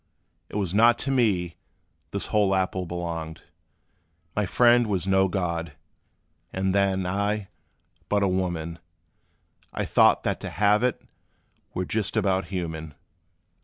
It 0.49 0.55
was 0.55 0.73
not 0.73 0.97
to 1.05 1.11
me 1.11 1.57
this 2.09 2.25
whole 2.33 2.55
apple 2.55 2.87
belonged: 2.87 3.43
My 4.35 4.47
friend 4.47 4.87
was 4.87 5.05
no 5.05 5.27
god 5.27 5.73
and 6.51 6.73
then 6.73 7.05
I, 7.05 7.49
but 8.09 8.23
a 8.23 8.27
woman; 8.27 8.79
I 9.71 9.85
thought 9.85 10.23
that 10.23 10.39
to 10.39 10.49
halve 10.49 10.81
it 10.81 11.03
were 11.75 11.85
just 11.85 12.17
about 12.17 12.45
human. 12.45 12.95